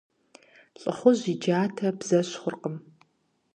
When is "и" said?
1.33-1.35